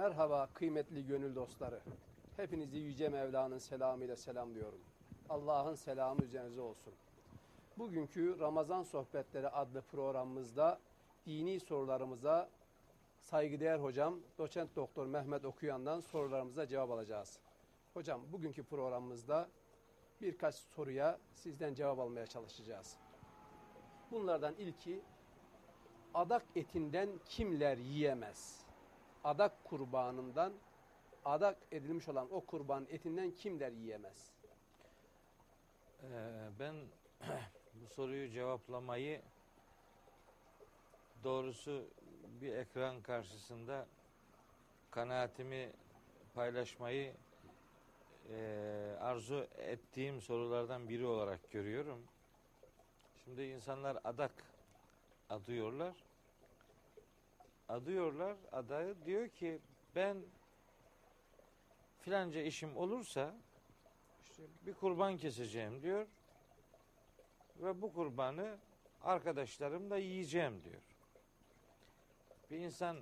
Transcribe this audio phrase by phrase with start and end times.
[0.00, 1.80] Merhaba kıymetli gönül dostları.
[2.36, 4.80] Hepinizi Yüce Mevla'nın selamıyla selamlıyorum.
[5.28, 6.92] Allah'ın selamı üzerinize olsun.
[7.78, 10.80] Bugünkü Ramazan Sohbetleri adlı programımızda
[11.26, 12.48] dini sorularımıza
[13.20, 17.38] saygıdeğer hocam doçent doktor Mehmet Okuyan'dan sorularımıza cevap alacağız.
[17.94, 19.48] Hocam bugünkü programımızda
[20.20, 22.96] birkaç soruya sizden cevap almaya çalışacağız.
[24.10, 25.02] Bunlardan ilki
[26.14, 28.69] adak etinden kimler yiyemez?
[29.24, 30.52] Adak kurbanından
[31.24, 34.32] adak edilmiş olan o kurban etinden kimler yiyemez?
[36.02, 36.74] Ee, ben
[37.74, 39.22] bu soruyu cevaplamayı
[41.24, 41.84] doğrusu
[42.40, 43.86] bir ekran karşısında
[44.90, 45.72] kanaatimi
[46.34, 47.14] paylaşmayı
[48.30, 48.36] e,
[49.00, 52.06] arzu ettiğim sorulardan biri olarak görüyorum.
[53.24, 54.32] Şimdi insanlar adak
[55.30, 56.09] adıyorlar.
[57.70, 59.60] Adıyorlar, adayı diyor ki
[59.96, 60.16] ben
[62.00, 63.34] filanca işim olursa
[64.24, 66.06] işte bir kurban keseceğim diyor.
[67.56, 68.58] Ve bu kurbanı
[69.02, 70.82] arkadaşlarımla yiyeceğim diyor.
[72.50, 72.96] Bir insan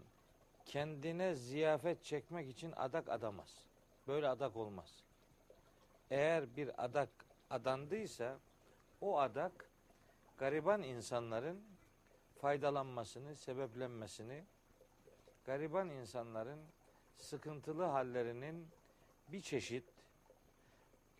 [0.64, 3.64] kendine ziyafet çekmek için adak adamaz.
[4.06, 5.04] Böyle adak olmaz.
[6.10, 7.10] Eğer bir adak
[7.50, 8.38] adandıysa
[9.00, 9.70] o adak
[10.38, 11.62] gariban insanların
[12.38, 14.44] faydalanmasını, sebeplenmesini,
[15.48, 16.60] gariban insanların
[17.18, 18.68] sıkıntılı hallerinin
[19.28, 19.84] bir çeşit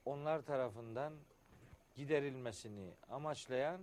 [0.04, 1.12] onlar tarafından
[1.96, 3.80] giderilmesini amaçlayan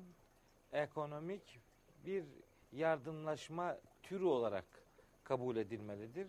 [0.71, 1.59] ekonomik
[2.05, 2.25] bir
[2.71, 4.65] yardımlaşma türü olarak
[5.23, 6.27] kabul edilmelidir.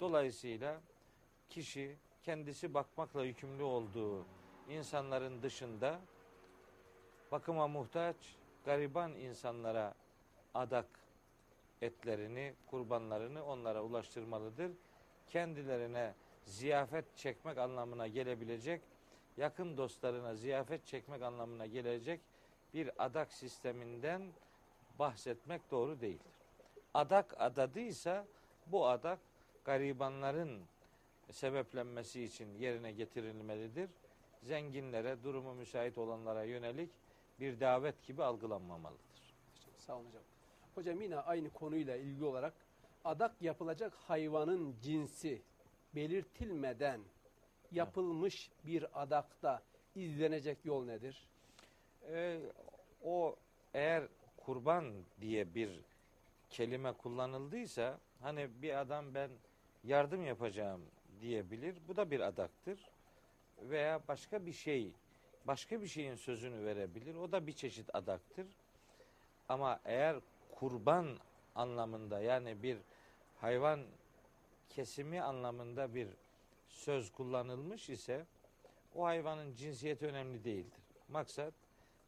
[0.00, 0.80] Dolayısıyla
[1.50, 4.26] kişi kendisi bakmakla yükümlü olduğu
[4.68, 6.00] insanların dışında
[7.32, 8.16] bakıma muhtaç
[8.64, 9.94] gariban insanlara
[10.54, 11.01] adak
[11.82, 14.72] etlerini, kurbanlarını onlara ulaştırmalıdır.
[15.28, 18.82] Kendilerine ziyafet çekmek anlamına gelebilecek,
[19.36, 22.20] yakın dostlarına ziyafet çekmek anlamına gelecek
[22.74, 24.32] bir adak sisteminden
[24.98, 26.32] bahsetmek doğru değildir.
[26.94, 28.26] Adak adadıysa
[28.66, 29.18] bu adak
[29.64, 30.62] garibanların
[31.30, 33.90] sebeplenmesi için yerine getirilmelidir.
[34.42, 36.90] Zenginlere, durumu müsait olanlara yönelik
[37.40, 39.36] bir davet gibi algılanmamalıdır.
[39.78, 40.22] Sağ olun hocam.
[40.74, 42.54] Hocam yine aynı konuyla ilgili olarak
[43.04, 45.42] adak yapılacak hayvanın cinsi
[45.94, 47.00] belirtilmeden
[47.72, 49.62] yapılmış bir adakta
[49.94, 51.28] izlenecek yol nedir?
[52.08, 52.40] Ee,
[53.04, 53.36] o
[53.74, 54.04] eğer
[54.36, 55.80] kurban diye bir
[56.50, 59.30] kelime kullanıldıysa hani bir adam ben
[59.84, 60.82] yardım yapacağım
[61.20, 61.76] diyebilir.
[61.88, 62.80] Bu da bir adaktır.
[63.58, 64.92] Veya başka bir şey,
[65.46, 67.14] başka bir şeyin sözünü verebilir.
[67.14, 68.46] O da bir çeşit adaktır.
[69.48, 70.16] Ama eğer
[70.62, 71.18] kurban
[71.54, 72.78] anlamında yani bir
[73.40, 73.80] hayvan
[74.68, 76.08] kesimi anlamında bir
[76.68, 78.26] söz kullanılmış ise
[78.94, 80.82] o hayvanın cinsiyeti önemli değildir.
[81.08, 81.54] Maksat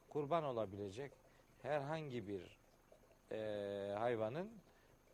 [0.08, 1.12] kurban olabilecek
[1.62, 2.58] herhangi bir
[3.32, 4.50] e, hayvanın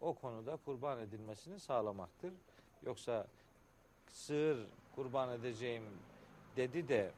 [0.01, 2.33] o konuda kurban edilmesini sağlamaktır.
[2.83, 3.27] Yoksa
[4.09, 5.85] sığır kurban edeceğim
[6.57, 7.11] dedi de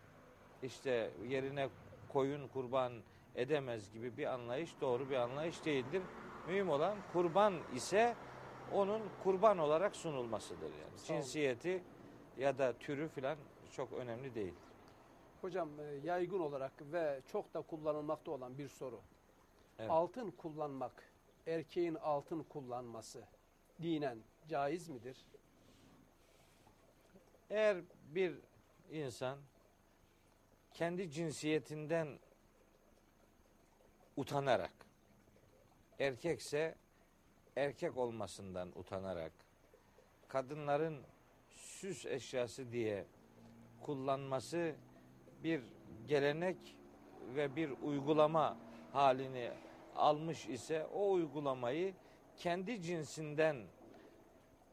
[0.63, 1.69] işte yerine
[2.09, 2.93] koyun kurban
[3.37, 6.03] edemez gibi bir anlayış doğru bir anlayış değildir.
[6.49, 8.17] Mühim olan kurban ise
[8.73, 10.99] onun kurban olarak sunulmasıdır yani.
[10.99, 11.23] Sağ olun.
[11.23, 11.83] Cinsiyeti
[12.39, 13.39] ya da türü filan
[13.71, 14.55] çok önemli değil.
[15.41, 19.01] Hocam e, yaygın olarak ve çok da kullanılmakta olan bir soru.
[19.79, 19.91] Evet.
[19.91, 21.13] Altın kullanmak,
[21.47, 23.25] erkeğin altın kullanması
[23.83, 24.19] dinen
[24.49, 25.17] caiz midir?
[27.51, 27.77] Eğer
[28.15, 28.35] bir
[28.91, 29.39] insan
[30.75, 32.19] kendi cinsiyetinden
[34.17, 34.73] utanarak
[35.99, 36.75] erkekse
[37.57, 39.33] erkek olmasından utanarak
[40.29, 41.03] kadınların
[41.51, 43.07] süs eşyası diye
[43.81, 44.75] kullanması
[45.45, 45.63] bir
[46.09, 46.57] gelenek
[47.35, 48.57] ve bir uygulama
[48.93, 49.51] halini
[49.97, 51.95] almış ise o uygulamayı
[52.37, 53.57] kendi cinsinden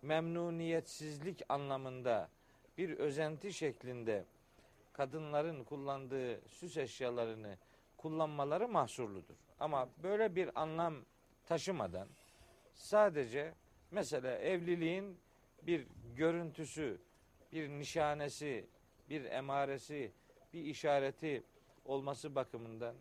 [0.01, 2.29] memnuniyetsizlik anlamında
[2.77, 4.25] bir özenti şeklinde
[4.93, 7.57] kadınların kullandığı süs eşyalarını
[8.01, 9.35] kullanmaları mahsurludur.
[9.59, 10.95] Ama böyle bir anlam
[11.45, 12.07] taşımadan
[12.73, 13.53] sadece
[13.91, 15.17] mesela evliliğin
[15.63, 17.01] bir görüntüsü,
[17.51, 18.65] bir nişanesi,
[19.09, 20.11] bir emaresi,
[20.53, 21.43] bir işareti
[21.85, 22.95] olması bakımından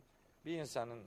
[0.45, 1.03] bir insanın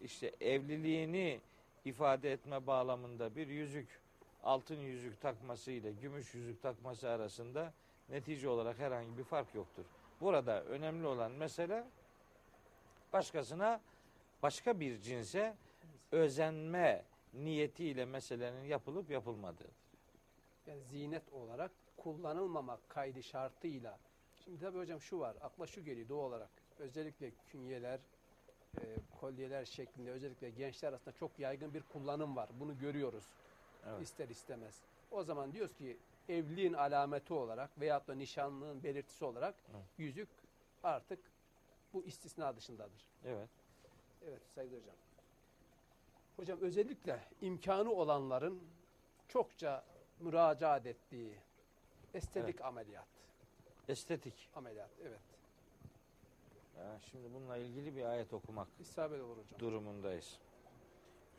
[0.00, 1.40] işte evliliğini
[1.84, 4.00] ifade etme bağlamında bir yüzük,
[4.42, 7.72] altın yüzük takması ile gümüş yüzük takması arasında
[8.08, 9.84] netice olarak herhangi bir fark yoktur.
[10.20, 11.84] Burada önemli olan mesele
[13.14, 13.80] başkasına
[14.42, 15.56] başka bir cinse
[16.12, 19.70] özenme niyetiyle meselenin yapılıp yapılmadığı.
[20.66, 23.98] yani zinet olarak kullanılmamak kaydı şartıyla.
[24.44, 26.50] Şimdi tabii hocam şu var, akla şu geliyor doğal olarak.
[26.78, 28.00] Özellikle künyeler,
[28.78, 28.82] e,
[29.20, 32.48] kolyeler şeklinde özellikle gençler arasında çok yaygın bir kullanım var.
[32.60, 33.24] Bunu görüyoruz
[33.86, 34.02] Evet.
[34.02, 34.82] ister istemez.
[35.10, 35.96] O zaman diyoruz ki
[36.28, 39.84] evliliğin alameti olarak veyahut da nişanlığın belirtisi olarak Evet.
[39.98, 40.28] yüzük
[40.82, 41.18] artık
[41.94, 43.10] bu istisna dışındadır.
[43.24, 43.48] Evet.
[44.28, 44.96] Evet saygıdeğer hocam.
[46.36, 48.62] Hocam özellikle imkanı olanların
[49.28, 49.84] çokça
[50.20, 51.34] müracaat ettiği
[52.14, 53.06] estetik ameliyat.
[53.88, 54.50] Estetik.
[54.54, 55.20] Ameliyat evet.
[56.78, 59.60] Ya şimdi bununla ilgili bir ayet okumak İsabet olur hocam.
[59.60, 60.38] durumundayız.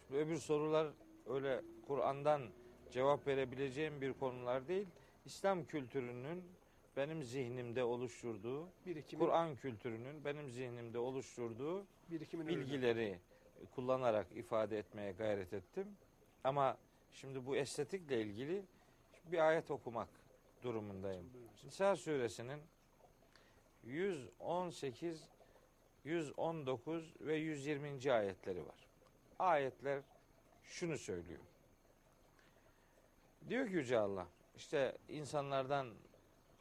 [0.08, 0.88] Şimdi öbür sorular
[1.26, 2.42] öyle Kur'an'dan
[2.92, 4.88] cevap verebileceğim bir konular değil.
[5.26, 6.44] İslam kültürünün
[6.98, 12.60] benim zihnimde oluşturduğu, Birikimin, Kur'an kültürünün benim zihnimde oluşturduğu birikimin ürünü.
[12.60, 13.20] bilgileri
[13.76, 15.88] kullanarak ifade etmeye gayret ettim.
[16.44, 16.78] Ama
[17.12, 18.66] şimdi bu estetikle ilgili
[19.32, 20.10] bir ayet okumak
[20.64, 21.30] durumundayım.
[21.64, 22.62] Nisa suresinin
[23.84, 25.24] 118,
[26.04, 28.12] 119 ve 120.
[28.12, 28.88] ayetleri var.
[29.40, 30.02] Ayetler
[30.64, 31.42] şunu söylüyor.
[33.50, 35.94] Diyor ki Yüce Allah, işte insanlardan,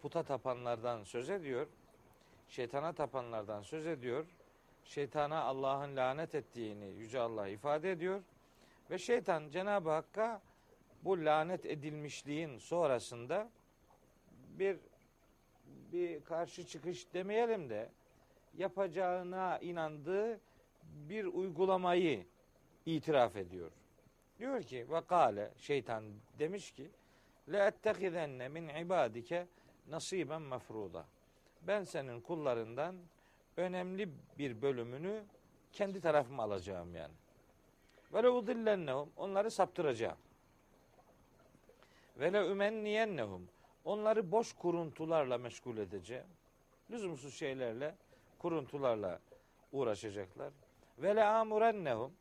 [0.05, 1.67] puta tapanlardan söz ediyor,
[2.49, 4.27] şeytana tapanlardan söz ediyor,
[4.85, 8.23] şeytana Allah'ın lanet ettiğini Yüce Allah ifade ediyor
[8.91, 10.43] ve şeytan Cenab-ı Hakk'a
[11.05, 13.49] bu lanet edilmişliğin sonrasında
[14.59, 14.77] bir
[15.93, 17.91] bir karşı çıkış demeyelim de
[18.59, 20.41] yapacağına inandığı
[20.83, 22.27] bir uygulamayı
[22.87, 23.71] itiraf ediyor.
[24.39, 26.05] Diyor ki ve kale şeytan
[26.39, 26.91] demiş ki
[27.53, 29.47] le ettehizenne min ibadike
[29.89, 31.05] nasiben mefruda.
[31.63, 32.97] Ben senin kullarından
[33.57, 34.09] önemli
[34.39, 35.25] bir bölümünü
[35.73, 37.15] kendi tarafıma alacağım yani.
[38.13, 40.19] Ve le udillennehum onları saptıracağım.
[42.19, 43.49] Ve le ümenniyennehum
[43.85, 46.27] onları boş kuruntularla meşgul edeceğim.
[46.91, 47.95] Lüzumsuz şeylerle,
[48.39, 49.21] kuruntularla
[49.73, 50.53] uğraşacaklar.
[50.99, 52.13] Ve le amurennehum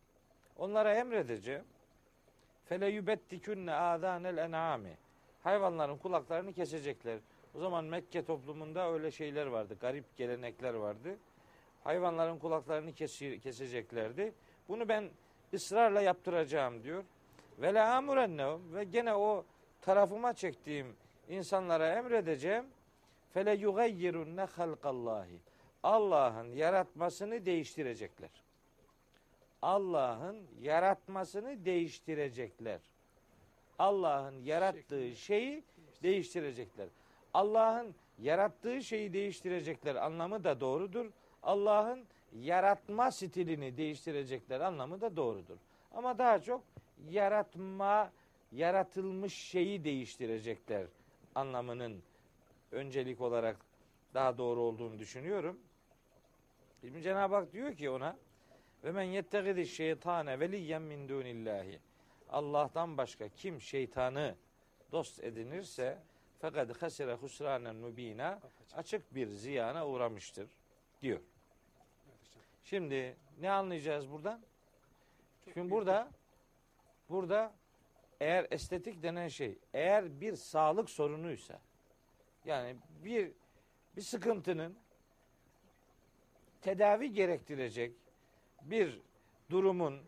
[0.58, 1.64] onlara emredeceğim.
[2.66, 4.98] Fele yubettikünne âdânel en'âmi
[5.44, 7.20] hayvanların kulaklarını kesecekler.
[7.56, 9.78] O zaman Mekke toplumunda öyle şeyler vardı.
[9.82, 11.18] Garip gelenekler vardı.
[11.84, 12.94] Hayvanların kulaklarını
[13.40, 14.34] keseceklerdi.
[14.70, 15.10] Bunu ben
[15.54, 17.04] ısrarla yaptıracağım diyor.
[17.62, 19.46] Ve la amurennehum ve gene o
[19.82, 20.96] tarafıma çektiğim
[21.30, 22.66] insanlara emredeceğim.
[23.34, 25.40] Fele yugayyirunne halkallahi.
[25.84, 28.30] Allah'ın yaratmasını değiştirecekler.
[29.62, 32.80] Allah'ın yaratmasını değiştirecekler.
[33.80, 35.64] Allah'ın yarattığı şeyi
[36.04, 36.88] değiştirecekler.
[37.34, 41.12] Allah'ın yarattığı şeyi değiştirecekler anlamı da doğrudur.
[41.44, 45.58] Allah'ın yaratma stilini değiştirecekler anlamı da doğrudur.
[45.92, 46.64] Ama daha çok
[47.10, 48.12] yaratma,
[48.52, 50.88] yaratılmış şeyi değiştirecekler
[51.36, 52.04] anlamının
[52.72, 53.58] öncelik olarak
[54.14, 55.60] daha doğru olduğunu düşünüyorum.
[56.82, 58.18] Şimdi Cenab-ı Hak diyor ki ona
[58.84, 61.80] ve men yettegidi şeytane veliyen min dunillahi.
[62.30, 64.36] Allah'tan başka kim şeytanı
[64.92, 65.98] dost edinirse
[66.44, 67.76] fakat hasire husranen
[68.32, 68.78] Apaçık.
[68.78, 70.50] açık bir ziyana uğramıştır
[71.02, 71.20] diyor.
[72.64, 74.42] Şimdi ne anlayacağız buradan?
[75.46, 76.12] Çok Şimdi burada
[77.10, 77.54] burada
[78.20, 81.60] eğer estetik denen şey eğer bir sağlık sorunuysa
[82.46, 83.32] yani bir
[83.96, 84.78] bir sıkıntının
[86.62, 87.96] tedavi gerektirecek
[88.62, 89.02] bir
[89.50, 90.02] durumun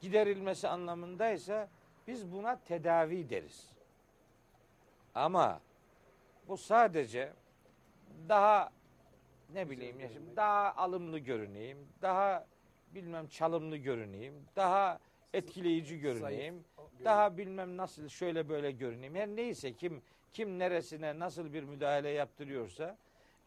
[0.00, 1.68] giderilmesi anlamındaysa
[2.06, 3.70] biz buna tedavi deriz.
[5.14, 5.60] Ama
[6.48, 7.32] bu sadece
[8.28, 8.70] daha
[9.54, 12.46] ne bileyim ya şimdi daha alımlı görüneyim, daha
[12.94, 14.98] bilmem çalımlı görüneyim, daha
[15.32, 16.64] etkileyici görüneyim,
[17.04, 19.14] daha bilmem nasıl şöyle böyle görüneyim.
[19.14, 22.98] Her neyse kim kim neresine nasıl bir müdahale yaptırıyorsa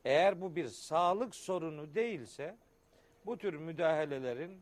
[0.06, 2.56] eğer bu bir sağlık sorunu değilse
[3.26, 4.62] bu tür müdahalelerin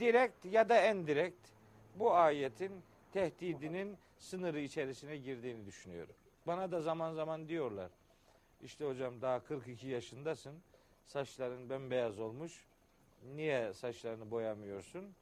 [0.00, 1.48] direkt ya da endirekt
[1.96, 2.72] bu ayetin
[3.12, 6.14] tehdidinin sınırı içerisine girdiğini düşünüyorum.
[6.46, 7.90] Bana da zaman zaman diyorlar.
[8.62, 10.62] İşte hocam daha 42 yaşındasın.
[11.04, 12.66] Saçların bembeyaz olmuş.
[13.34, 15.14] Niye saçlarını boyamıyorsun?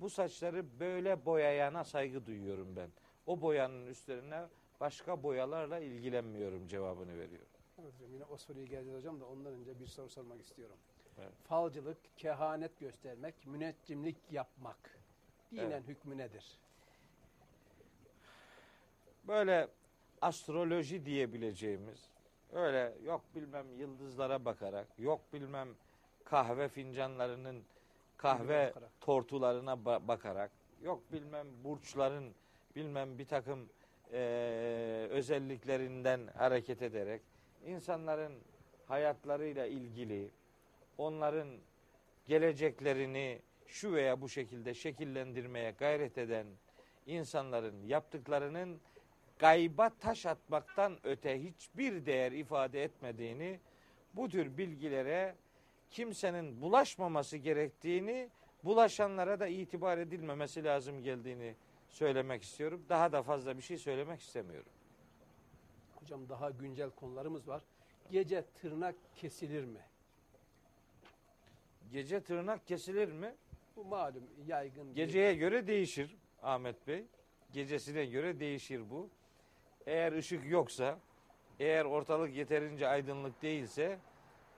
[0.00, 2.90] Bu saçları böyle boyayana saygı duyuyorum ben.
[3.26, 4.42] O boyanın üstlerine
[4.80, 7.46] başka boyalarla ilgilenmiyorum cevabını veriyor.
[7.82, 10.76] Evet hocam yine o soruya geleceğiz hocam da ondan önce bir soru sormak istiyorum.
[11.18, 11.32] Evet.
[11.44, 14.98] Falcılık, kehanet göstermek, müneccimlik yapmak
[15.50, 15.88] dinen Evet.
[15.88, 16.58] hükmü nedir?
[19.28, 19.68] Böyle
[20.22, 22.10] astroloji diyebileceğimiz
[22.52, 25.68] öyle yok bilmem yıldızlara bakarak yok bilmem
[26.24, 27.62] kahve fincanlarının
[28.16, 30.50] kahve tortularına ba- bakarak
[30.82, 32.34] yok bilmem burçların
[32.76, 33.68] bilmem bir takım
[34.12, 37.22] e, özelliklerinden hareket ederek
[37.66, 38.32] insanların
[38.86, 40.30] hayatlarıyla ilgili
[40.98, 41.48] onların
[42.26, 46.46] geleceklerini şu veya bu şekilde şekillendirmeye gayret eden
[47.06, 48.80] insanların yaptıklarının
[49.46, 53.60] gayba taş atmaktan öte hiçbir değer ifade etmediğini,
[54.14, 55.34] bu tür bilgilere
[55.90, 58.28] kimsenin bulaşmaması gerektiğini,
[58.64, 61.54] bulaşanlara da itibar edilmemesi lazım geldiğini
[61.88, 62.82] söylemek istiyorum.
[62.88, 64.72] Daha da fazla bir şey söylemek istemiyorum.
[65.94, 67.62] Hocam daha güncel konularımız var.
[68.10, 69.80] Gece tırnak kesilir mi?
[71.92, 73.34] Gece tırnak kesilir mi?
[73.76, 74.90] Bu malum yaygın.
[74.90, 77.04] bir- Geceye göre değişir Ahmet Bey.
[77.52, 79.10] Gecesine göre değişir bu.
[79.86, 80.98] Eğer ışık yoksa,
[81.60, 83.98] eğer ortalık yeterince aydınlık değilse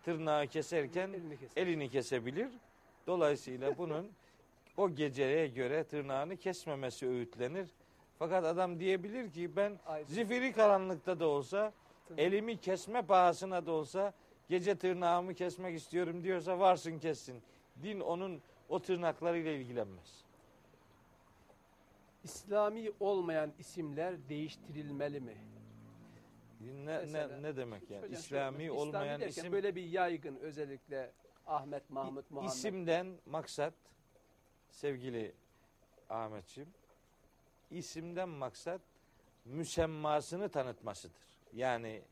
[0.04, 1.62] tırnağı keserken elini keser.
[1.62, 2.48] elini kesebilir.
[3.06, 4.10] Dolayısıyla bunun
[4.76, 7.68] o geceye göre tırnağını kesmemesi öğütlenir.
[8.18, 11.72] Fakat adam diyebilir ki ben Aydın- zifiri karanlıkta da olsa
[12.18, 14.12] elimi kesme pahasına da olsa
[14.48, 17.42] gece tırnağımı kesmek istiyorum diyorsa varsın kessin.
[17.82, 20.23] Din onun o tırnaklarıyla ilgilenmez.
[22.24, 25.36] İslami olmayan isimler değiştirilmeli mi?
[26.60, 28.02] Ne, Mesela- ne, ne demek yani?
[28.02, 31.12] Hocam İslami şöyle, olmayan derken isim böyle bir yaygın özellikle
[31.46, 32.52] Ahmet, Mahmut, Muhammed.
[32.52, 33.74] isimden maksat
[34.70, 35.34] sevgili
[36.08, 36.68] Ahmetciğim
[37.70, 38.80] isimden maksat
[39.44, 41.22] müsemmasını tanıtmasıdır.
[41.52, 42.02] Yani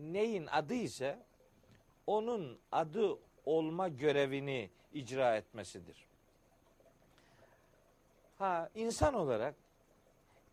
[0.00, 1.18] neyin adı ise
[2.06, 6.11] onun adı olma görevini icra etmesidir.
[8.42, 9.54] Ha insan olarak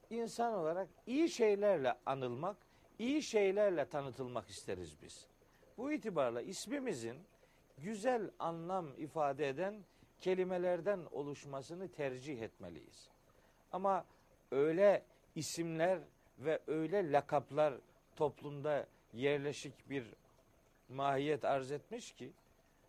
[0.09, 2.57] insan olarak iyi şeylerle anılmak,
[2.99, 5.27] iyi şeylerle tanıtılmak isteriz biz.
[5.77, 7.17] Bu itibarla ismimizin
[7.77, 9.83] güzel anlam ifade eden
[10.19, 13.09] kelimelerden oluşmasını tercih etmeliyiz.
[13.71, 14.05] Ama
[14.51, 15.03] öyle
[15.35, 15.99] isimler
[16.39, 17.73] ve öyle lakaplar
[18.15, 20.13] toplumda yerleşik bir
[20.89, 22.31] mahiyet arz etmiş ki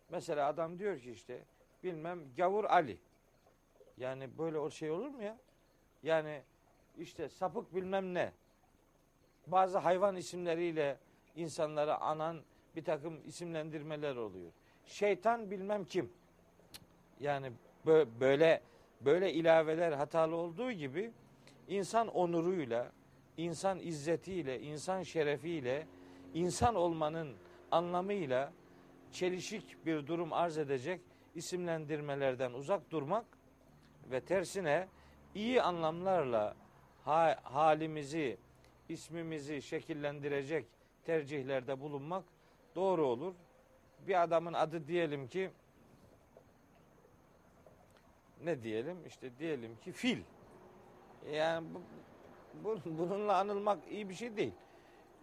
[0.09, 1.43] mesela adam diyor ki işte
[1.83, 2.97] bilmem gavur Ali.
[4.01, 5.37] Yani böyle o şey olur mu ya?
[6.03, 6.41] Yani
[6.99, 8.31] işte sapık bilmem ne.
[9.47, 10.97] Bazı hayvan isimleriyle
[11.35, 12.41] insanları anan
[12.75, 14.51] bir takım isimlendirmeler oluyor.
[14.85, 16.13] Şeytan bilmem kim.
[17.19, 17.51] Yani
[17.85, 18.61] bö- böyle
[19.01, 21.11] böyle ilaveler hatalı olduğu gibi
[21.67, 22.91] insan onuruyla,
[23.37, 25.87] insan izzetiyle, insan şerefiyle,
[26.33, 27.35] insan olmanın
[27.71, 28.53] anlamıyla
[29.11, 31.01] çelişik bir durum arz edecek
[31.35, 33.40] isimlendirmelerden uzak durmak
[34.05, 34.87] ve tersine
[35.35, 36.55] iyi anlamlarla
[37.05, 38.37] ha- halimizi,
[38.89, 40.65] ismimizi şekillendirecek
[41.03, 42.23] tercihlerde bulunmak
[42.75, 43.33] doğru olur.
[44.07, 45.51] Bir adamın adı diyelim ki
[48.43, 48.97] ne diyelim?
[49.07, 50.21] İşte diyelim ki fil.
[51.31, 51.81] Yani bu,
[52.63, 54.53] bu- bununla anılmak iyi bir şey değil.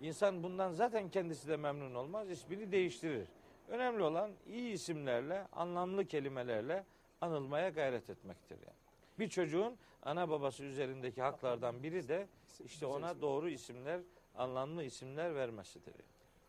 [0.01, 2.31] İnsan bundan zaten kendisi de memnun olmaz.
[2.31, 3.29] ismini değiştirir.
[3.69, 6.85] Önemli olan iyi isimlerle, anlamlı kelimelerle
[7.21, 8.77] anılmaya gayret etmektir yani.
[9.19, 12.29] Bir çocuğun ana babası üzerindeki haklardan biri de
[12.65, 14.01] işte ona doğru isimler,
[14.35, 15.95] anlamlı isimler vermesidir.
[15.95, 16.03] yani.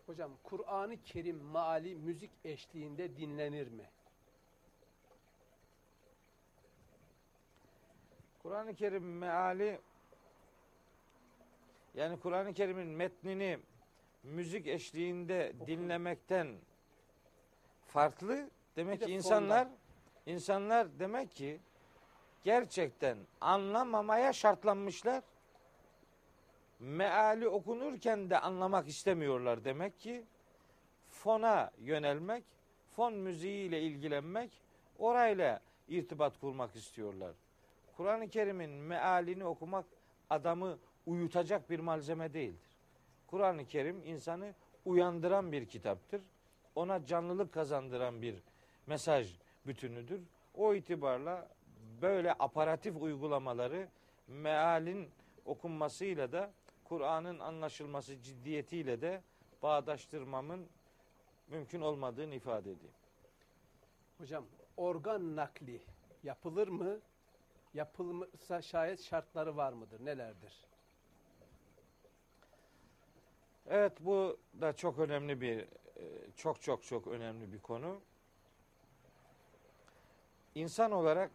[0.06, 3.90] Hocam Kur'an-ı Kerim maali müzik eşliğinde dinlenir mi?
[8.44, 9.80] Kur'an-ı Kerim meali
[11.96, 13.60] yani Kur'an-ı Kerim'in metnini
[14.24, 15.68] müzik eşliğinde Oku.
[15.68, 16.58] dinlemekten
[17.86, 18.50] farklı.
[18.76, 19.78] Demek de ki insanlar fonda.
[20.30, 21.60] İnsanlar demek ki
[22.44, 25.24] gerçekten anlamamaya şartlanmışlar.
[26.80, 30.26] Meali okunurken de anlamak istemiyorlar demek ki.
[31.10, 32.44] Fona yönelmek,
[32.96, 34.52] fon müziğiyle ilgilenmek,
[35.00, 37.32] orayla irtibat kurmak istiyorlar.
[37.98, 39.86] Kur'an-ı Kerim'in mealini okumak
[40.30, 42.78] adamı uyutacak bir malzeme değildir.
[43.28, 44.54] Kur'an-ı Kerim insanı
[44.86, 46.22] uyandıran bir kitaptır.
[46.76, 48.36] Ona canlılık kazandıran bir
[48.88, 50.22] mesaj bütünüdür.
[50.54, 51.50] O itibarla
[52.02, 53.90] böyle aparatif uygulamaları
[54.28, 55.10] mealin
[55.46, 56.52] okunmasıyla da
[56.84, 59.22] Kur'an'ın anlaşılması ciddiyetiyle de
[59.64, 60.68] bağdaştırmamın
[61.48, 62.96] mümkün olmadığını ifade edeyim.
[64.18, 64.46] Hocam
[64.78, 65.82] organ nakli
[66.24, 67.00] yapılır mı?
[67.74, 70.06] Yapılırsa şayet şartları var mıdır?
[70.06, 70.54] Nelerdir?
[73.68, 75.68] Evet bu da çok önemli bir e,
[76.36, 78.02] çok çok çok önemli bir konu.
[80.56, 81.32] İnsan olarak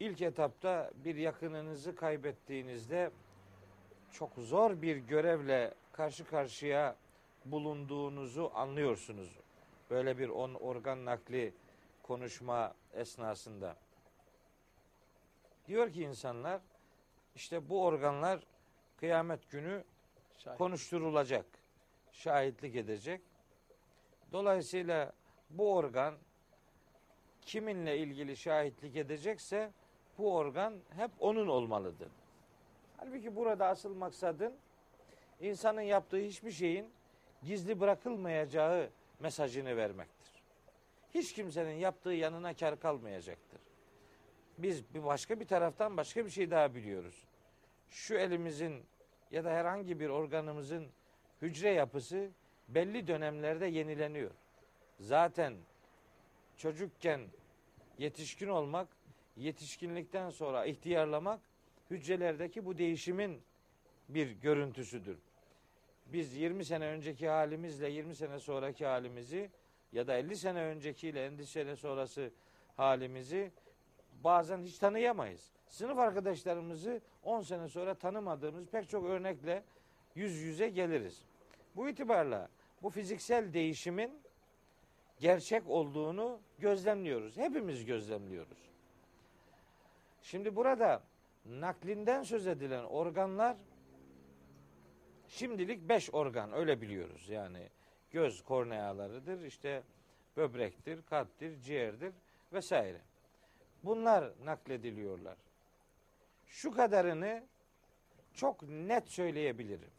[0.00, 3.10] ilk etapta bir yakınınızı kaybettiğinizde
[4.12, 6.96] çok zor bir görevle karşı karşıya
[7.44, 9.38] bulunduğunuzu anlıyorsunuz.
[9.90, 11.54] Böyle bir on organ nakli
[12.02, 13.76] konuşma esnasında.
[15.68, 16.60] Diyor ki insanlar
[17.36, 18.40] İşte bu organlar
[18.96, 19.84] kıyamet günü
[20.38, 20.58] Şahit.
[20.58, 21.46] konuşturulacak,
[22.12, 23.20] şahitlik edecek.
[24.32, 25.12] Dolayısıyla
[25.50, 26.14] bu organ
[27.46, 29.70] kiminle ilgili şahitlik edecekse
[30.18, 32.08] bu organ hep onun olmalıdır.
[32.96, 34.54] Halbuki burada asıl maksadın
[35.40, 36.90] insanın yaptığı hiçbir şeyin
[37.42, 40.42] gizli bırakılmayacağı mesajını vermektir.
[41.14, 43.60] Hiç kimsenin yaptığı yanına kar kalmayacaktır.
[44.58, 47.24] Biz başka bir taraftan başka bir şey daha biliyoruz.
[47.88, 48.84] Şu elimizin
[49.30, 50.86] ya da herhangi bir organımızın
[51.42, 52.30] hücre yapısı
[52.68, 54.30] belli dönemlerde yenileniyor.
[55.00, 55.54] Zaten
[56.56, 57.20] çocukken
[57.98, 58.88] yetişkin olmak,
[59.36, 61.40] yetişkinlikten sonra ihtiyarlamak
[61.90, 63.42] hücrelerdeki bu değişimin
[64.08, 65.18] bir görüntüsüdür.
[66.06, 69.50] Biz 20 sene önceki halimizle 20 sene sonraki halimizi
[69.92, 72.30] ya da 50 sene öncekiyle 50 sene sonrası
[72.76, 73.50] halimizi
[74.24, 75.50] bazen hiç tanıyamayız.
[75.68, 79.62] Sınıf arkadaşlarımızı 10 sene sonra tanımadığımız pek çok örnekle
[80.14, 81.22] yüz yüze geliriz.
[81.76, 82.48] Bu itibarla
[82.82, 84.20] bu fiziksel değişimin
[85.20, 87.36] gerçek olduğunu gözlemliyoruz.
[87.36, 88.58] Hepimiz gözlemliyoruz.
[90.22, 91.02] Şimdi burada
[91.46, 93.56] naklinden söz edilen organlar
[95.28, 97.28] şimdilik beş organ öyle biliyoruz.
[97.28, 97.68] Yani
[98.10, 99.82] göz kornealarıdır, işte
[100.36, 102.12] böbrektir, kalptir, ciğerdir
[102.52, 103.00] vesaire.
[103.84, 105.36] Bunlar naklediliyorlar.
[106.46, 107.42] Şu kadarını
[108.34, 109.90] çok net söyleyebilirim.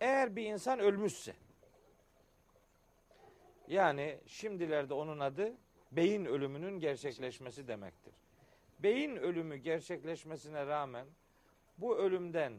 [0.00, 1.34] Eğer bir insan ölmüşse
[3.70, 5.52] yani şimdilerde onun adı
[5.92, 8.14] beyin ölümünün gerçekleşmesi demektir.
[8.78, 11.06] Beyin ölümü gerçekleşmesine rağmen
[11.78, 12.52] bu ölümden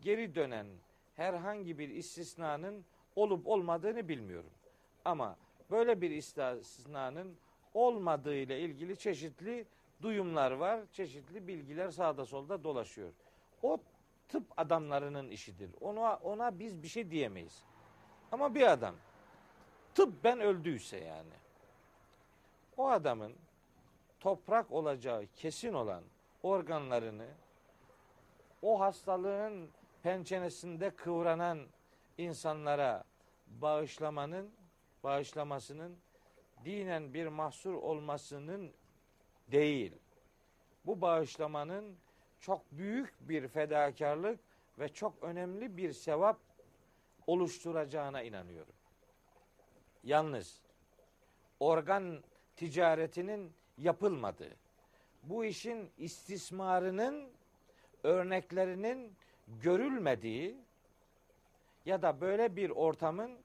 [0.00, 0.66] geri dönen
[1.16, 2.84] herhangi bir istisnanın
[3.16, 4.50] olup olmadığını bilmiyorum.
[5.04, 5.36] Ama
[5.70, 7.36] böyle bir istisnanın
[7.74, 9.66] olmadığı ile ilgili çeşitli
[10.02, 13.12] duyumlar var, çeşitli bilgiler sağda solda dolaşıyor.
[13.62, 13.78] O
[14.28, 15.70] tıp adamlarının işidir.
[15.80, 17.64] Ona ona biz bir şey diyemeyiz.
[18.32, 18.94] Ama bir adam
[19.98, 21.32] tıbben öldüyse yani
[22.76, 23.34] o adamın
[24.20, 26.04] toprak olacağı kesin olan
[26.42, 27.26] organlarını
[28.62, 29.70] o hastalığın
[30.02, 31.66] pençenesinde kıvranan
[32.18, 33.04] insanlara
[33.46, 34.50] bağışlamanın
[35.04, 35.96] bağışlamasının
[36.64, 38.72] dinen bir mahsur olmasının
[39.50, 39.92] değil.
[40.86, 41.96] Bu bağışlamanın
[42.40, 44.40] çok büyük bir fedakarlık
[44.78, 46.38] ve çok önemli bir sevap
[47.26, 48.77] oluşturacağına inanıyorum.
[50.04, 50.62] Yalnız
[51.60, 52.22] organ
[52.56, 54.56] ticaretinin yapılmadığı,
[55.22, 57.30] bu işin istismarının
[58.02, 59.12] örneklerinin
[59.62, 60.56] görülmediği
[61.86, 63.38] ya da böyle bir ortamın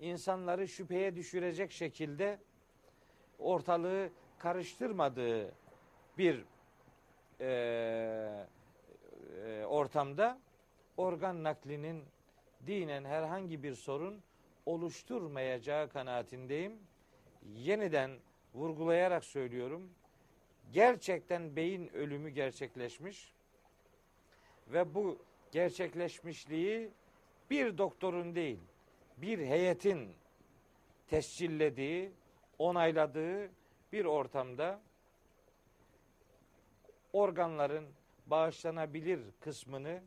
[0.00, 2.38] insanları şüpheye düşürecek şekilde
[3.38, 5.54] ortalığı karıştırmadığı
[6.18, 6.44] bir
[7.40, 8.46] e,
[9.46, 10.38] e, ortamda
[10.96, 12.04] organ naklinin
[12.66, 14.22] dinen herhangi bir sorun
[14.66, 16.78] oluşturmayacağı kanaatindeyim.
[17.54, 18.10] Yeniden
[18.54, 19.90] vurgulayarak söylüyorum.
[20.72, 23.32] Gerçekten beyin ölümü gerçekleşmiş
[24.68, 25.18] ve bu
[25.52, 26.90] gerçekleşmişliği
[27.50, 28.60] bir doktorun değil,
[29.16, 30.14] bir heyetin
[31.06, 32.12] tescillediği,
[32.58, 33.50] onayladığı
[33.92, 34.80] bir ortamda
[37.12, 37.86] organların
[38.26, 40.02] bağışlanabilir kısmını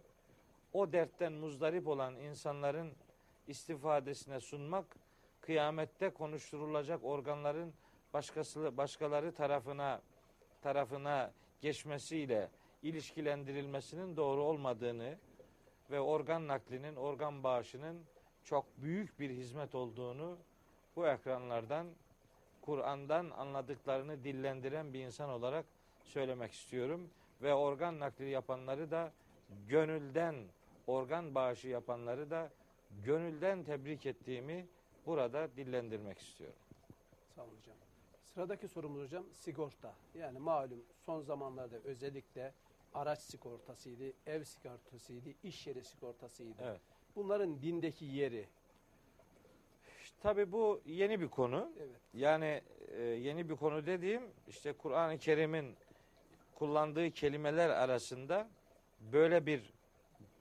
[0.73, 2.93] o dertten muzdarip olan insanların
[3.47, 4.85] istifadesine sunmak
[5.41, 7.73] kıyamette konuşturulacak organların
[8.13, 10.01] başkası başkaları tarafına
[10.61, 11.31] tarafına
[11.61, 12.49] geçmesiyle
[12.83, 15.17] ilişkilendirilmesinin doğru olmadığını
[15.91, 18.01] ve organ naklinin, organ bağışının
[18.43, 20.37] çok büyük bir hizmet olduğunu
[20.95, 21.87] bu ekranlardan
[22.61, 25.65] Kur'an'dan anladıklarını dillendiren bir insan olarak
[26.03, 27.09] söylemek istiyorum.
[27.41, 29.11] Ve organ nakli yapanları da
[29.67, 30.35] gönülden
[30.87, 32.49] organ bağışı yapanları da
[33.03, 34.67] gönülden tebrik ettiğimi
[35.05, 36.59] burada dillendirmek istiyorum.
[37.35, 37.75] Sağ olun hocam.
[38.23, 39.93] Sıradaki sorumuz hocam sigorta.
[40.15, 42.53] Yani malum son zamanlarda özellikle
[42.93, 46.61] araç sigortasıydı, ev sigortasıydı, iş yeri sigortasıydı.
[46.63, 46.81] Evet.
[47.15, 48.47] Bunların dindeki yeri.
[50.21, 51.71] Tabi bu yeni bir konu.
[51.79, 51.89] Evet.
[52.13, 55.75] Yani e, yeni bir konu dediğim işte Kur'an-ı Kerim'in
[56.55, 58.47] kullandığı kelimeler arasında
[58.99, 59.73] böyle bir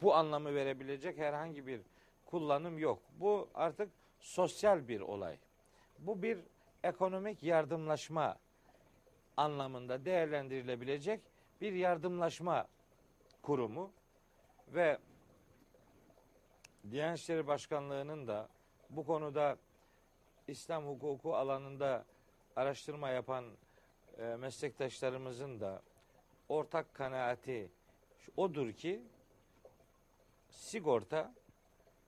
[0.03, 1.81] bu anlamı verebilecek herhangi bir
[2.25, 3.03] kullanım yok.
[3.21, 5.39] Bu artık sosyal bir olay.
[5.99, 6.39] Bu bir
[6.83, 8.37] ekonomik yardımlaşma
[9.37, 11.21] anlamında değerlendirilebilecek
[11.61, 12.69] bir yardımlaşma
[13.43, 13.93] kurumu
[14.69, 14.99] ve
[16.91, 18.49] Diyanet İşleri Başkanlığı'nın da
[18.91, 19.57] bu konuda
[20.49, 22.05] İslam hukuku alanında
[22.57, 23.45] araştırma yapan
[24.19, 25.83] e, meslektaşlarımızın da
[26.49, 27.71] ortak kanaati
[28.37, 29.03] odur ki
[30.51, 31.35] sigorta,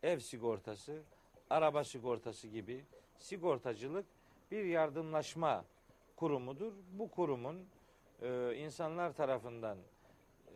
[0.07, 1.03] ev sigortası,
[1.51, 2.85] araba sigortası gibi
[3.19, 4.07] sigortacılık
[4.51, 5.65] bir yardımlaşma
[6.17, 6.73] kurumudur.
[6.93, 7.67] Bu kurumun
[8.23, 9.79] e, insanlar tarafından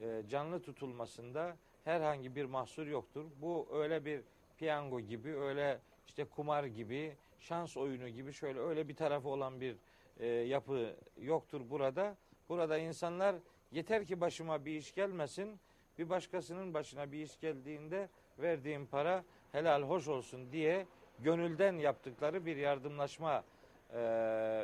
[0.03, 3.25] e, canlı tutulmasında herhangi bir mahsur yoktur.
[3.43, 4.21] Bu öyle bir
[4.59, 9.77] piyango gibi, öyle işte kumar gibi, şans oyunu gibi şöyle öyle bir tarafı olan bir
[10.21, 12.17] e, yapı yoktur burada.
[12.49, 13.37] Burada insanlar
[13.73, 15.61] yeter ki başıma bir iş gelmesin,
[15.99, 18.09] bir başkasının başına bir iş geldiğinde
[18.39, 20.87] verdiğim para helal hoş olsun diye
[21.19, 23.45] gönülden yaptıkları bir yardımlaşma
[23.93, 23.97] e,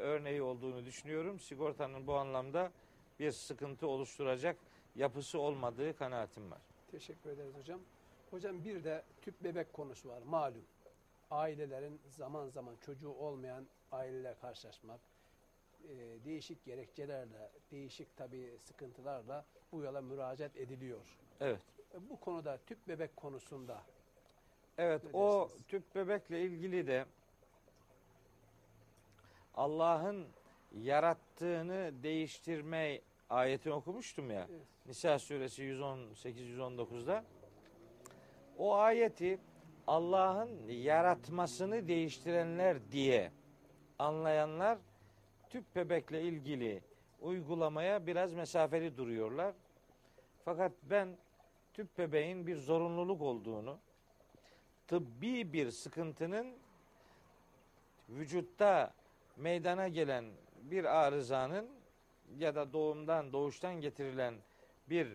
[0.03, 1.40] örneği olduğunu düşünüyorum.
[1.40, 2.70] Sigortanın bu anlamda
[3.20, 4.57] bir sıkıntı oluşturacak
[4.96, 6.61] yapısı olmadığı kanaatim var.
[6.90, 7.81] Teşekkür ederiz hocam.
[8.31, 10.64] Hocam bir de tüp bebek konusu var malum.
[11.31, 15.01] Ailelerin zaman zaman çocuğu olmayan aileler karşılaşmak,
[15.88, 15.94] e,
[16.25, 21.18] değişik gerekçelerle, değişik tabii sıkıntılarla bu yola müracaat ediliyor.
[21.40, 21.61] Evet.
[21.94, 23.83] E, Bu konuda tüp bebek konusunda
[24.78, 25.66] Evet Ne o dersiniz?
[25.66, 27.04] tüp bebekle ilgili de
[29.54, 30.26] Allah'ın
[30.72, 34.46] yarattığını değiştirme ayetini okumuştum ya.
[34.50, 34.60] Evet.
[34.86, 37.24] Nisa suresi 118-119'da.
[38.58, 39.38] O ayeti
[39.86, 43.32] Allah'ın yaratmasını değiştirenler diye
[43.98, 44.78] anlayanlar
[45.50, 46.80] tüp bebekle ilgili
[47.20, 49.54] uygulamaya biraz mesafeli duruyorlar.
[50.44, 51.16] Fakat ben
[51.74, 53.78] tüp bebeğin bir zorunluluk olduğunu,
[54.88, 56.55] tıbbi bir sıkıntının
[58.09, 58.94] vücutta
[59.37, 60.25] meydana gelen
[60.62, 61.68] bir arızanın
[62.38, 64.35] ya da doğumdan doğuştan getirilen
[64.90, 65.07] bir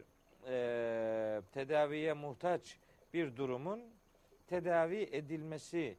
[0.47, 2.77] eee, tedaviye muhtaç
[3.13, 3.81] bir durumun
[4.47, 5.97] tedavi edilmesi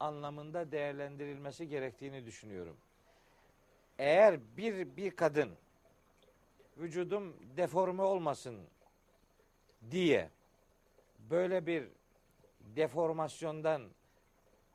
[0.00, 2.76] anlamında değerlendirilmesi gerektiğini düşünüyorum.
[3.98, 5.50] Eğer bir bir kadın
[6.78, 8.60] vücudum deforme olmasın
[9.90, 10.30] diye
[11.30, 11.88] böyle bir
[12.76, 13.82] deformasyondan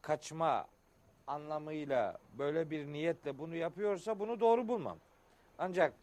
[0.02, 0.68] kaçma
[1.28, 4.98] anlamıyla böyle bir niyetle bunu yapıyorsa bunu doğru bulmam.
[5.58, 5.94] Ancak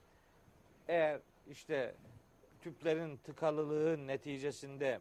[0.89, 1.21] eğer
[1.51, 1.95] işte
[2.61, 5.01] tüplerin tıkalılığı neticesinde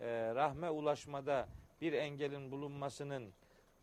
[0.00, 1.48] e, rahme ulaşmada
[1.80, 3.32] bir engelin bulunmasının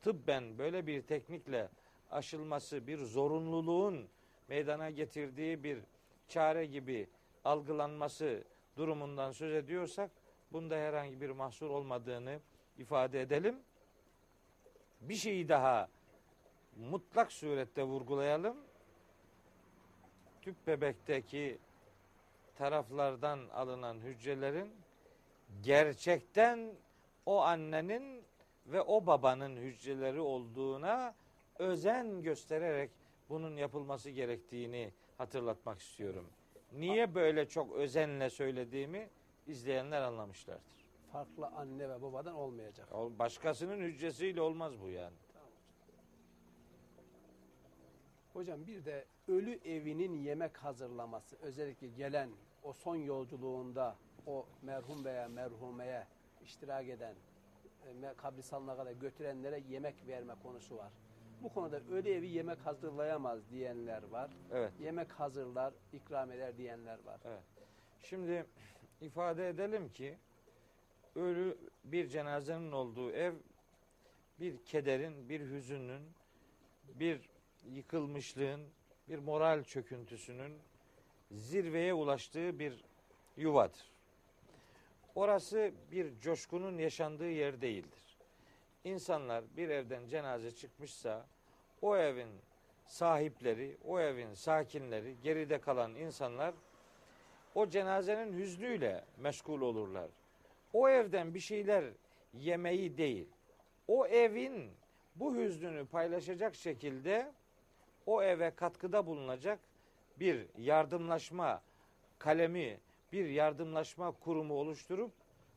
[0.01, 1.69] tıbben böyle bir teknikle
[2.11, 4.07] aşılması bir zorunluluğun
[4.47, 5.79] meydana getirdiği bir
[6.27, 7.07] çare gibi
[7.45, 8.43] algılanması
[8.77, 10.11] durumundan söz ediyorsak
[10.51, 12.39] bunda herhangi bir mahsur olmadığını
[12.77, 13.59] ifade edelim.
[15.01, 15.89] Bir şeyi daha
[16.75, 18.57] mutlak surette vurgulayalım.
[20.41, 21.59] Tüp bebekteki
[22.55, 24.71] taraflardan alınan hücrelerin
[25.61, 26.73] gerçekten
[27.25, 28.23] o annenin
[28.65, 31.15] ve o babanın hücreleri olduğuna
[31.59, 32.91] özen göstererek
[33.29, 36.29] bunun yapılması gerektiğini hatırlatmak istiyorum.
[36.71, 39.09] Niye böyle çok özenle söylediğimi
[39.47, 40.85] izleyenler anlamışlardır.
[41.11, 42.87] farklı anne ve babadan olmayacak.
[42.93, 45.15] Başkasının hücresiyle olmaz bu yani.
[48.33, 52.29] Hocam bir de ölü evinin yemek hazırlaması özellikle gelen
[52.63, 53.95] o son yolculuğunda
[54.27, 56.07] o merhum veya merhumeye
[56.43, 57.15] iştirak eden
[57.85, 60.91] e, kabristanlığa kadar götürenlere yemek verme konusu var.
[61.43, 64.31] Bu konuda ölü evi yemek hazırlayamaz diyenler var.
[64.51, 64.73] Evet.
[64.79, 67.19] Yemek hazırlar, ikram eder diyenler var.
[68.01, 68.45] Şimdi
[69.01, 70.17] ifade edelim ki
[71.15, 73.33] ölü bir cenazenin olduğu ev
[74.39, 76.01] bir kederin, bir hüzünün,
[76.87, 77.29] bir
[77.73, 78.61] yıkılmışlığın,
[79.09, 80.53] bir moral çöküntüsünün
[81.31, 82.83] zirveye ulaştığı bir
[83.37, 83.91] yuvadır.
[85.15, 88.17] Orası bir coşkunun yaşandığı yer değildir.
[88.83, 91.25] İnsanlar bir evden cenaze çıkmışsa
[91.81, 92.29] o evin
[92.85, 96.53] sahipleri, o evin sakinleri, geride kalan insanlar
[97.55, 100.09] o cenazenin hüznüyle meşgul olurlar.
[100.73, 101.85] O evden bir şeyler
[102.33, 103.27] yemeyi değil,
[103.87, 104.71] o evin
[105.15, 107.31] bu hüznünü paylaşacak şekilde
[108.05, 109.59] o eve katkıda bulunacak
[110.19, 111.61] bir yardımlaşma
[112.19, 112.79] kalemi,
[113.11, 115.11] bir yardımlaşma kurumu oluşturup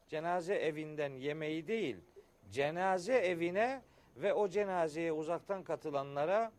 [0.09, 1.97] cenaze evinden yemeği değil,
[2.51, 3.83] cenaze evine
[4.17, 6.53] ve o cenazeye uzaktan katılanlara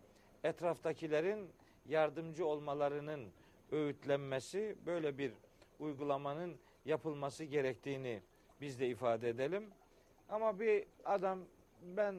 [0.43, 1.49] etraftakilerin
[1.85, 3.31] yardımcı olmalarının
[3.71, 5.31] öğütlenmesi, böyle bir
[5.79, 8.21] uygulamanın yapılması gerektiğini
[8.61, 9.69] biz de ifade edelim.
[10.29, 11.39] Ama bir adam
[11.81, 12.15] ben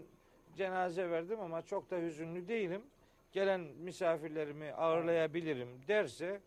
[0.56, 2.82] cenaze verdim ama çok da hüzünlü değilim.
[3.32, 6.40] Gelen misafirlerimi ağırlayabilirim derse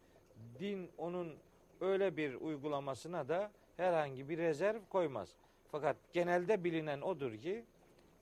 [0.60, 1.36] din onun
[1.82, 5.36] öyle bir uygulamasına da herhangi bir rezerv koymaz.
[5.72, 7.66] Fakat genelde bilinen odur ki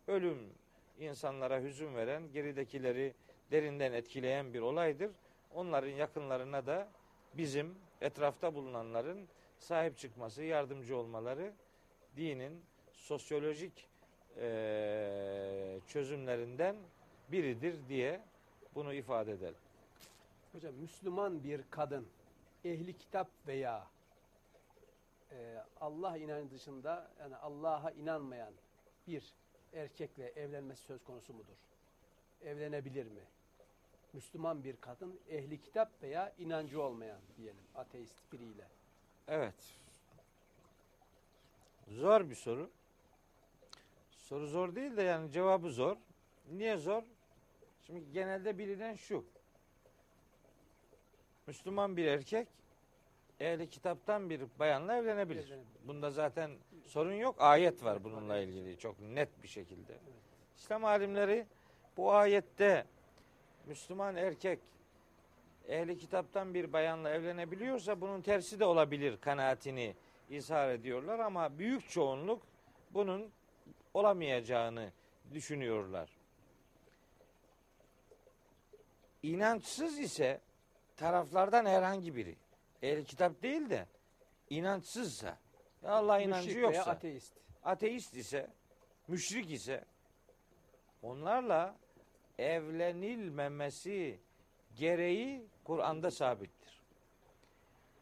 [0.07, 0.37] ölüm
[0.99, 3.13] insanlara hüzün veren, geridekileri
[3.51, 5.11] derinden etkileyen bir olaydır.
[5.55, 6.87] Onların yakınlarına da
[7.33, 11.53] bizim etrafta bulunanların sahip çıkması, yardımcı olmaları
[12.17, 13.89] dinin sosyolojik
[14.37, 16.75] eee, çözümlerinden
[17.31, 18.21] biridir diye
[18.75, 19.59] bunu ifade edelim.
[20.51, 22.07] Hocam Müslüman bir kadın
[22.65, 23.87] ehli kitap veya
[25.31, 28.53] e, Allah inancı dışında yani Allah'a inanmayan
[29.07, 29.33] bir
[29.73, 31.57] erkekle evlenmesi söz konusu mudur?
[32.41, 33.21] Evlenebilir mi?
[34.13, 38.67] Müslüman bir kadın ehli kitap veya inancı olmayan diyelim ateist biriyle.
[39.27, 39.55] Evet.
[41.87, 42.69] Zor bir soru.
[44.11, 45.97] Soru zor değil de yani cevabı zor.
[46.51, 47.03] Niye zor?
[47.81, 49.25] Şimdi genelde bilinen şu.
[51.47, 52.47] Müslüman bir erkek
[53.39, 55.43] ehli kitaptan bir bayanla evlenebilir.
[55.43, 55.87] Evlenebilir.
[55.87, 56.51] Bunda zaten
[56.85, 57.35] sorun yok.
[57.39, 59.97] Ayet var bununla ilgili çok net bir şekilde.
[60.57, 61.45] İslam alimleri
[61.97, 62.85] bu ayette
[63.65, 64.59] Müslüman erkek
[65.67, 69.95] ehli kitaptan bir bayanla evlenebiliyorsa bunun tersi de olabilir kanaatini
[70.29, 72.41] izhar ediyorlar ama büyük çoğunluk
[72.91, 73.31] bunun
[73.93, 74.91] olamayacağını
[75.33, 76.09] düşünüyorlar.
[79.23, 80.41] İnançsız ise
[80.97, 82.35] taraflardan herhangi biri
[82.81, 83.87] ehli kitap değil de
[84.49, 85.37] inançsızsa
[85.83, 87.33] ya Allah inancı Müşrik yoksa ateist.
[87.63, 88.47] ateist ise,
[89.07, 89.85] müşrik ise
[91.01, 91.75] onlarla
[92.41, 94.19] evlenilmemesi
[94.75, 96.81] gereği Kur'an'da sabittir.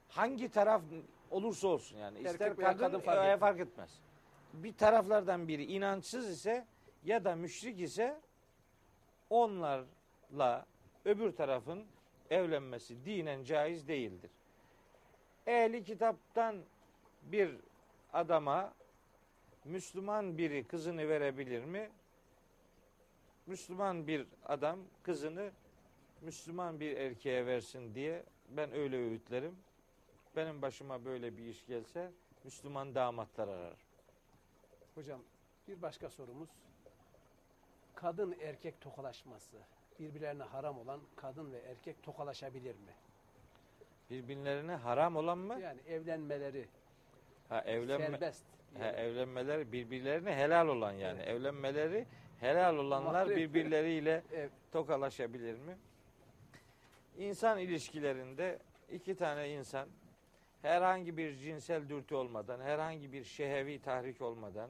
[0.10, 0.82] Hangi taraf
[1.32, 3.40] olursa olsun yani ister kadın, kadın fark e, etmez.
[3.40, 4.00] fark etmez.
[4.54, 6.66] Bir taraflardan biri inançsız ise
[7.04, 8.20] ya da müşrik ise
[9.30, 10.66] onlarla
[11.06, 11.86] öbür tarafın
[12.30, 14.32] evlenmesi dinen caiz değildir.
[15.48, 16.56] Ehli kitaptan
[17.22, 17.56] bir
[18.14, 18.74] adama
[19.66, 21.90] Müslüman biri kızını verebilir mi?
[23.50, 25.52] Müslüman bir adam kızını
[26.22, 29.56] Müslüman bir erkeğe versin diye ben öyle öğütlerim.
[30.36, 32.12] Benim başıma böyle bir iş gelse
[32.44, 33.78] Müslüman damatlar ararım.
[34.96, 35.22] Hocam
[35.68, 36.50] bir başka sorumuz.
[37.96, 39.58] Kadın erkek tokalaşması.
[40.00, 42.94] Birbirlerine haram olan kadın ve erkek tokalaşabilir mi?
[44.10, 45.60] Birbirlerine haram olan mı?
[45.60, 46.68] Yani evlenmeleri
[47.50, 48.46] Ha evlenme serbest.
[48.80, 51.20] ha, evlenmeleri birbirlerine helal olan yani.
[51.20, 51.28] Evet.
[51.28, 52.06] Evlenmeleri
[52.40, 54.24] helal olanlar birbirleriyle
[54.72, 55.78] tokalaşabilir mi?
[57.18, 58.60] İnsan ilişkilerinde
[58.92, 59.90] iki tane insan
[60.62, 64.70] herhangi bir cinsel dürtü olmadan, herhangi bir şehevi tahrik olmadan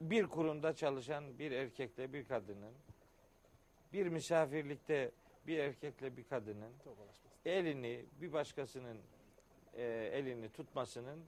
[0.00, 2.74] bir kurumda çalışan bir erkekle bir kadının,
[3.92, 5.10] bir misafirlikte
[5.46, 6.72] bir erkekle bir kadının
[7.46, 8.98] elini bir başkasının
[9.76, 11.20] e, elini tutmasının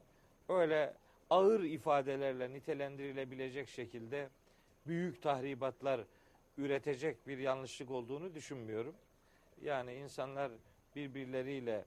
[0.49, 0.95] öyle
[1.31, 4.29] ağır ifadelerle nitelendirilebilecek şekilde
[4.91, 6.01] büyük tahribatlar
[6.59, 8.95] üretecek bir yanlışlık olduğunu düşünmüyorum.
[9.63, 10.53] Yani insanlar
[10.97, 11.85] birbirleriyle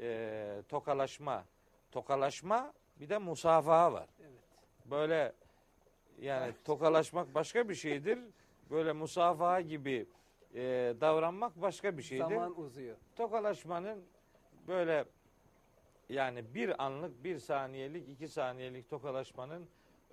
[0.00, 1.44] e, tokalaşma,
[1.92, 4.08] tokalaşma bir de musafaha var.
[4.20, 4.30] Evet.
[4.90, 5.32] Böyle
[6.20, 8.18] yani tokalaşmak başka bir şeydir.
[8.70, 10.06] Böyle musafaha gibi
[10.54, 10.60] e,
[11.00, 12.96] davranmak başka bir şeydir Zaman uzuyor.
[13.16, 14.04] tokalaşmanın
[14.68, 15.04] böyle
[16.08, 19.66] yani bir anlık, bir saniyelik, iki saniyelik tokalaşmanın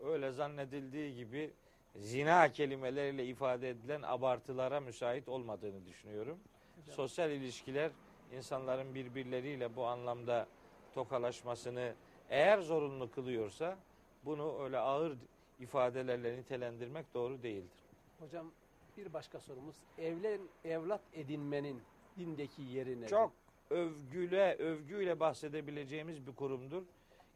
[0.04, 1.54] öyle zannedildiği gibi
[1.96, 6.40] zina kelimeleriyle ifade edilen abartılara müsait olmadığını düşünüyorum.
[6.80, 7.92] Hocam, Sosyal ilişkiler
[8.36, 10.48] insanların birbirleriyle bu anlamda
[10.94, 11.94] tokalaşmasını
[12.30, 13.78] eğer zorunlu kılıyorsa
[14.26, 15.18] bunu öyle ağır
[15.60, 17.84] ifadelerle nitelendirmek doğru değildir.
[18.20, 18.52] hocam
[18.98, 19.76] bir başka sorumuz.
[19.98, 21.82] Evlen evlat edinmenin
[22.20, 23.10] dindeki yeri nedir?
[23.10, 23.32] Çok
[23.70, 26.84] övgüle, övgüyle bahsedebileceğimiz bir kurumdur.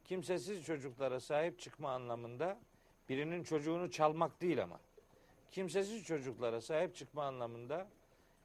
[0.06, 2.60] Kimsesiz çocuklara sahip çıkma anlamında
[3.12, 4.80] birinin çocuğunu çalmak değil ama
[5.52, 7.88] kimsesiz çocuklara sahip çıkma anlamında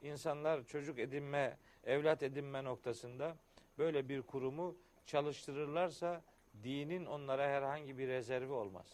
[0.03, 3.37] insanlar çocuk edinme, evlat edinme noktasında
[3.79, 4.77] böyle bir kurumu
[5.07, 6.23] çalıştırırlarsa
[6.63, 8.87] dinin onlara herhangi bir rezervi olmaz.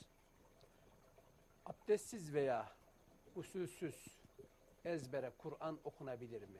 [1.66, 2.72] Abdestsiz veya
[3.37, 4.06] usulsüz
[4.85, 6.58] ezbere Kur'an okunabilir mi?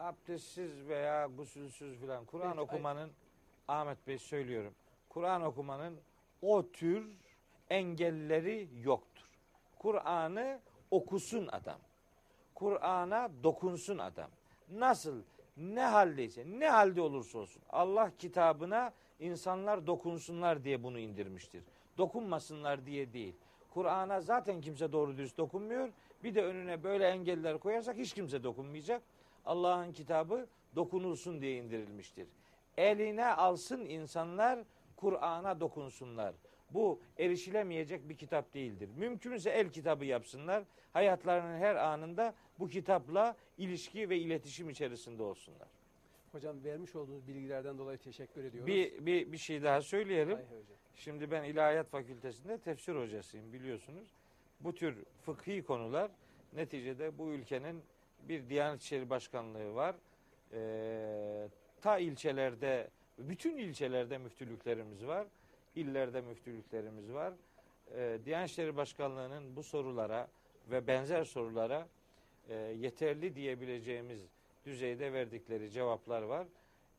[0.00, 3.12] abdestsiz veya gusülsüz filan Kur'an okumanın
[3.68, 4.74] Ahmet Bey söylüyorum.
[5.08, 6.00] Kur'an okumanın
[6.42, 7.16] o tür
[7.70, 9.24] engelleri yoktur.
[9.78, 11.78] Kur'an'ı okusun adam.
[12.54, 14.30] Kur'an'a dokunsun adam.
[14.70, 15.22] Nasıl
[15.56, 21.62] ne haldeyse ne halde olursa olsun Allah kitabına insanlar dokunsunlar diye bunu indirmiştir.
[21.98, 23.34] Dokunmasınlar diye değil.
[23.70, 25.88] Kur'an'a zaten kimse doğru dürüst dokunmuyor.
[26.24, 29.02] Bir de önüne böyle engeller koyarsak hiç kimse dokunmayacak.
[29.46, 30.46] Allah'ın kitabı
[30.76, 32.28] dokunulsun diye indirilmiştir.
[32.76, 34.58] Eline alsın insanlar,
[34.96, 36.34] Kur'an'a dokunsunlar.
[36.74, 38.88] Bu erişilemeyecek bir kitap değildir.
[38.96, 40.64] Mümkünse el kitabı yapsınlar.
[40.92, 45.68] Hayatlarının her anında bu kitapla ilişki ve iletişim içerisinde olsunlar.
[46.32, 48.66] Hocam vermiş olduğunuz bilgilerden dolayı teşekkür ediyoruz.
[48.66, 50.38] Bir, bir, bir şey daha söyleyelim.
[50.94, 54.08] Şimdi ben İlahiyat Fakültesinde tefsir hocasıyım biliyorsunuz.
[54.60, 56.10] Bu tür fıkhi konular
[56.52, 57.82] neticede bu ülkenin
[58.28, 59.96] bir Diyanet İşleri Başkanlığı var.
[60.52, 61.48] Ee,
[61.80, 65.26] ta ilçelerde, bütün ilçelerde müftülüklerimiz var.
[65.76, 67.32] İllerde müftülüklerimiz var.
[67.94, 70.28] Ee, Diyanet İşleri Başkanlığı'nın bu sorulara
[70.70, 71.88] ve benzer sorulara
[72.48, 74.20] e, yeterli diyebileceğimiz
[74.66, 76.46] düzeyde verdikleri cevaplar var.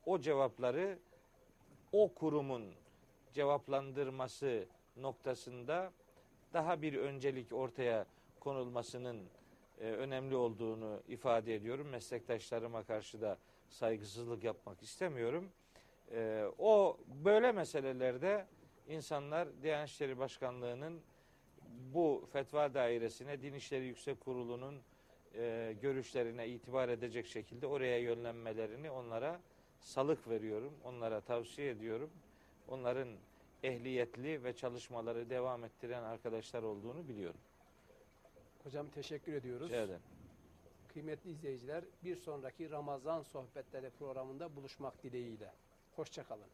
[0.05, 0.99] O cevapları
[1.91, 2.73] o kurumun
[3.33, 4.65] cevaplandırması
[4.97, 5.91] noktasında
[6.53, 8.05] daha bir öncelik ortaya
[8.39, 9.23] konulmasının
[9.79, 11.87] e, önemli olduğunu ifade ediyorum.
[11.87, 13.37] Meslektaşlarıma karşı da
[13.69, 15.49] saygısızlık yapmak istemiyorum.
[16.11, 18.45] E, o böyle meselelerde
[18.87, 21.01] insanlar Diyanet İşleri Başkanlığı'nın
[21.93, 24.81] bu fetva dairesine Din İşleri Yüksek Kurulu'nun
[25.35, 29.39] e, görüşlerine itibar edecek şekilde oraya yönlenmelerini onlara
[29.79, 30.73] salık veriyorum.
[30.83, 32.09] Onlara tavsiye ediyorum.
[32.67, 33.09] Onların
[33.63, 37.39] ehliyetli ve çalışmaları devam ettiren arkadaşlar olduğunu biliyorum.
[38.63, 39.71] Hocam teşekkür ediyoruz.
[39.71, 40.01] Ederim.
[40.93, 45.53] Kıymetli izleyiciler bir sonraki Ramazan sohbetleri programında buluşmak dileğiyle.
[45.95, 46.47] Hoşçakalın.